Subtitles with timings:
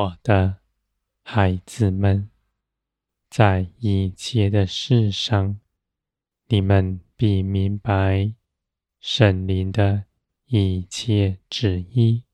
[0.00, 0.60] 我的
[1.22, 2.30] 孩子们，
[3.28, 5.60] 在一切的事上，
[6.46, 8.32] 你们必明白
[8.98, 10.06] 圣灵的
[10.46, 12.24] 一切旨意。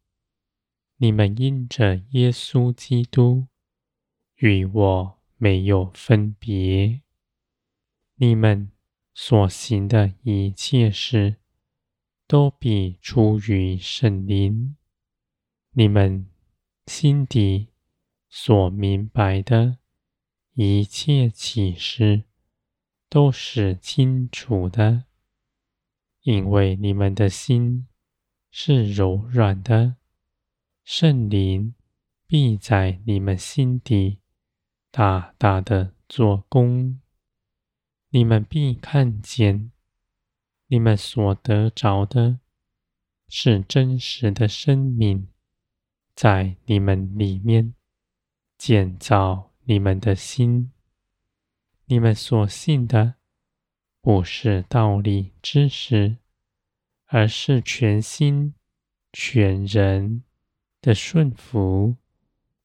[0.99, 3.49] 你们因着耶稣基督
[4.37, 7.03] 与我没有分别，
[8.15, 8.71] 你们
[9.13, 11.39] 所行的一切事
[12.29, 14.77] 都必出于圣灵。
[15.73, 16.27] 你们
[16.87, 17.69] 心底
[18.29, 19.79] 所明白的
[20.55, 22.23] 一切启示
[23.09, 25.05] 都是清楚的，
[26.23, 27.87] 因为你们的心
[28.51, 29.97] 是柔软的。
[30.85, 31.75] 圣灵
[32.27, 34.21] 必在你们心底
[34.93, 37.01] 大大的做工，
[38.11, 39.73] 你们必看见，
[40.69, 42.39] 你们所得着的
[43.29, 45.29] 是真实的生命，
[46.17, 47.75] 在你们里面
[48.59, 50.73] 建造你们的心。
[51.85, 53.15] 你们所信的
[54.01, 56.17] 不是道理知识，
[57.05, 58.55] 而是全心
[59.13, 60.25] 全人。
[60.83, 61.97] 的顺服，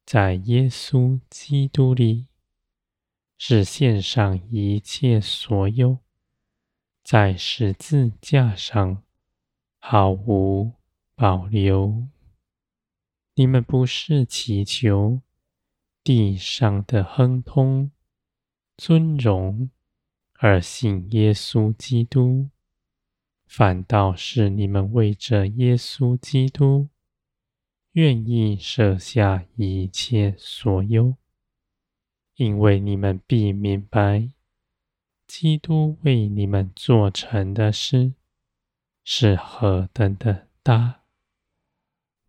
[0.05, 2.27] 在耶稣基督里，
[3.35, 5.97] 是献上一切所有，
[7.03, 9.01] 在十字架上
[9.79, 10.73] 毫无
[11.15, 12.10] 保留。
[13.35, 15.21] 你们不是祈求
[16.03, 17.91] 地上的亨通、
[18.77, 19.69] 尊荣
[20.33, 22.49] 而信耶稣基督，
[23.45, 26.89] 反倒是你们为着耶稣基督。
[27.93, 31.17] 愿意舍下一切所有，
[32.35, 34.31] 因为你们必明白，
[35.27, 38.13] 基督为你们做成的事
[39.03, 41.00] 是何等的大。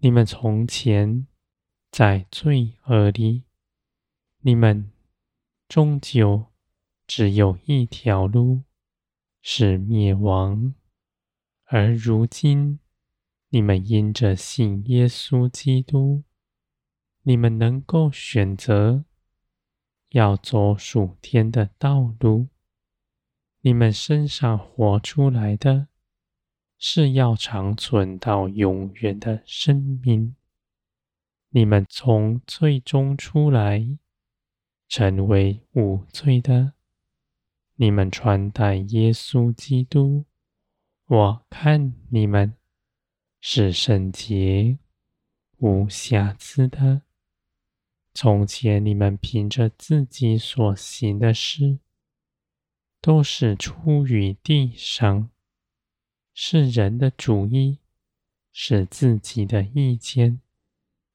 [0.05, 1.29] 你们从前
[1.93, 3.45] 在罪恶里，
[4.41, 4.91] 你们
[5.69, 6.47] 终究
[7.07, 8.65] 只有一条路，
[9.43, 10.75] 是灭亡，
[11.67, 12.81] 而如今。
[13.51, 16.25] 你们因着信耶稣基督，
[17.23, 19.05] 你们能够选择
[20.09, 22.49] 要走属天的道路。
[23.61, 25.87] 你们身上活出来的，
[26.85, 30.35] 是要长存到永远的生命。
[31.51, 33.87] 你们从罪中出来，
[34.89, 36.73] 成为无罪的。
[37.77, 40.25] 你们穿戴耶稣基督，
[41.07, 42.55] 我看你们。
[43.45, 44.79] 是圣洁、
[45.59, 47.03] 无瑕疵的。
[48.15, 51.79] 从前你们凭着自己所行的事，
[53.01, 55.29] 都是出于地上，
[56.35, 57.79] 是人的主意，
[58.53, 60.41] 是自己的意见，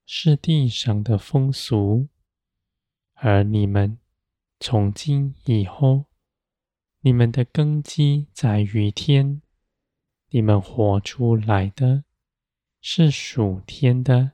[0.05, 2.07] 是地上的风俗。
[3.13, 3.97] 而你们
[4.59, 6.05] 从今以后，
[7.01, 9.41] 你们的根基在于天，
[10.29, 12.03] 你们活出来的。
[12.79, 14.33] 是属天的，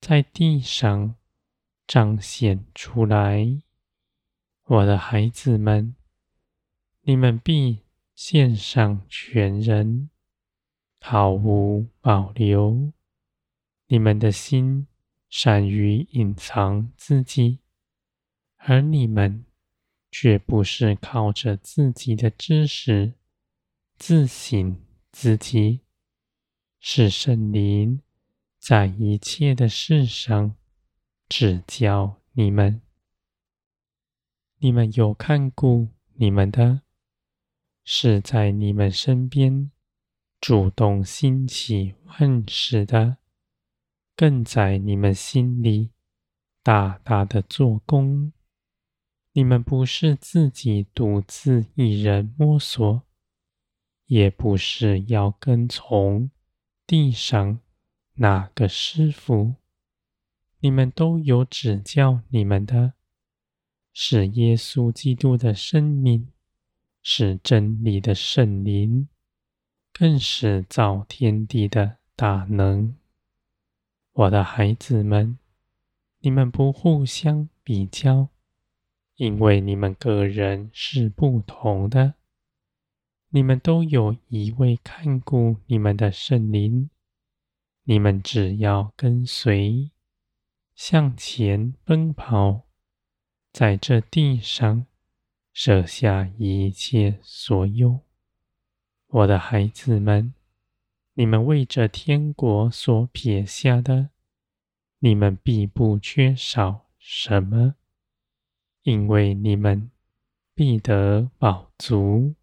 [0.00, 1.14] 在地上
[1.86, 3.62] 彰显出来。
[4.64, 5.94] 我的孩子们，
[7.02, 7.85] 你们必
[8.16, 10.08] 献上全人，
[11.00, 12.92] 毫无保留。
[13.88, 14.88] 你们的心
[15.28, 17.60] 善于隐藏自己，
[18.56, 19.44] 而你们
[20.10, 23.12] 却不是靠着自己的知识
[23.96, 25.82] 自省自己。
[26.80, 28.00] 是圣灵
[28.58, 30.56] 在一切的事上
[31.28, 32.80] 指教你们。
[34.58, 36.82] 你们有看顾你们的，
[37.88, 39.70] 是在你们身边
[40.40, 43.18] 主动兴起万事的，
[44.16, 45.92] 更在你们心里
[46.64, 48.32] 大大的做工。
[49.34, 53.02] 你们不是自己独自一人摸索，
[54.06, 56.30] 也不是要跟从。
[56.88, 57.60] 地上
[58.14, 59.54] 哪个师傅，
[60.58, 62.94] 你们都有指教你们的，
[63.92, 66.32] 是耶稣基督的生命，
[67.08, 69.06] 是真理的圣灵，
[69.92, 72.96] 更是造天地的大能。
[74.10, 75.38] 我的孩子们，
[76.18, 78.30] 你们不互相比较，
[79.14, 82.14] 因为你们个人是不同的。
[83.28, 86.90] 你们都有一位看顾你们的圣灵，
[87.84, 89.92] 你们只要跟随，
[90.74, 92.62] 向前奔跑，
[93.52, 94.86] 在这地上
[95.58, 98.00] 舍下一切所有。
[99.06, 100.34] 我的孩子们，
[101.14, 104.10] 你们为着天国所撇下的，
[104.98, 107.74] 你们必不缺少什么，
[108.82, 109.90] 因为你们
[110.54, 112.34] 必得饱足。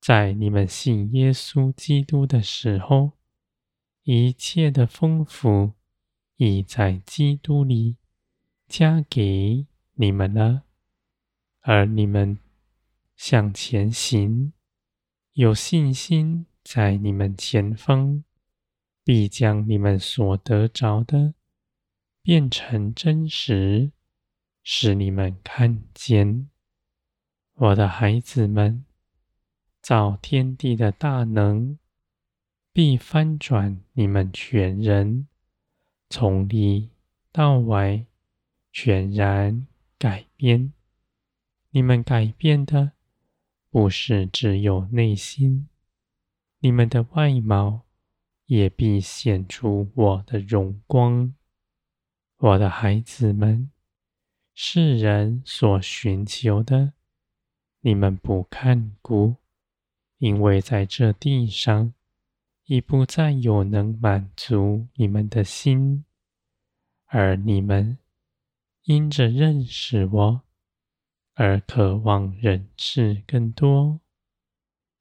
[0.00, 3.12] 在你们信耶稣基督的时候，
[4.02, 5.74] 一切的丰富
[6.38, 7.94] 已在基督里
[8.66, 10.64] 加给你们了，
[11.68, 12.38] 而你们
[13.16, 14.52] 向前行，
[15.32, 18.22] 有信心在你们前方，
[19.02, 21.34] 必将你们所得着的
[22.22, 23.90] 变成真实，
[24.62, 26.48] 使你们看见，
[27.54, 28.84] 我的孩子们。
[29.82, 31.80] 造天地的大能，
[32.72, 35.26] 必翻转你们全人，
[36.08, 36.90] 从里
[37.32, 38.06] 到外
[38.72, 39.66] 全然
[39.98, 40.72] 改变。
[41.76, 42.92] 你们改变的
[43.68, 45.68] 不是只有内心，
[46.60, 47.82] 你们的外貌
[48.46, 51.34] 也必显出我的荣光。
[52.38, 53.70] 我的孩子们，
[54.54, 56.94] 世人所寻求的，
[57.80, 59.36] 你们不看顾。
[60.16, 61.92] 因为在这地上，
[62.64, 66.06] 已不再有能满足你们的心，
[67.04, 67.98] 而你们
[68.84, 70.42] 因着认识我，
[71.36, 74.00] 而渴望认识更多。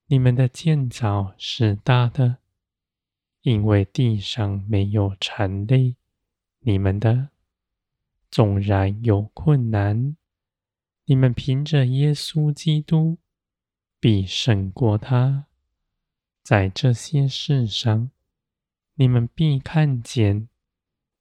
[0.07, 2.37] 你们的建造是大的，
[3.41, 5.95] 因为地上没有缠累
[6.59, 7.29] 你们的。
[8.29, 10.17] 纵然有困难，
[11.05, 13.17] 你们凭着耶稣基督。
[13.97, 15.47] 必胜过他。
[16.43, 18.11] 在这些事上，
[18.95, 20.49] 你们必看见，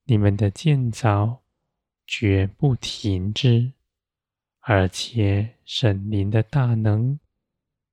[0.05, 1.43] 你们的建造
[2.07, 3.73] 绝不停止，
[4.67, 7.21] 而且神灵的大能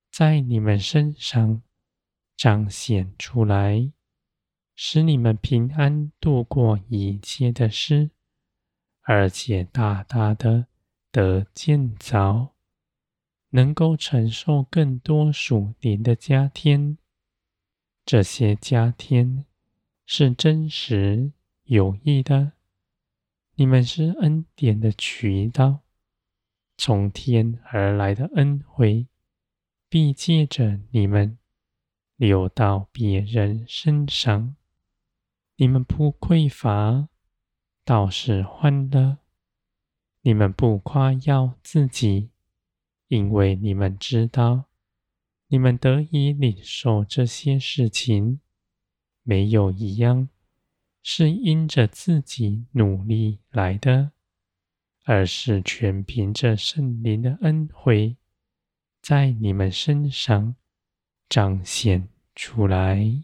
[0.09, 1.61] 在你们身上
[2.37, 3.91] 彰显出来，
[4.73, 8.11] 使你们平安度过一切的事，
[9.01, 10.67] 而且大大的
[11.11, 12.53] 得建造。
[13.53, 16.97] 能够承受更多属灵的加添，
[18.05, 19.43] 这些加添
[20.05, 21.33] 是真实
[21.63, 22.53] 有益的。
[23.55, 25.81] 你们是恩典的渠道，
[26.83, 29.05] 从天而来的恩惠
[29.87, 31.37] 必借着你们
[32.15, 34.55] 流到别人身上。
[35.57, 37.07] 你们不匮乏，
[37.85, 39.17] 倒是欢乐；
[40.21, 42.31] 你们不夸耀自己。
[43.09, 44.65] 因为你们知道，
[45.49, 48.39] 你们得以领受这些事情，
[49.21, 50.29] 没有一样
[51.03, 54.13] 是因着自己努力来的，
[55.13, 58.15] 而是全凭着圣灵的恩惠，
[59.01, 60.55] 在你们身上
[61.27, 63.21] 彰显出来。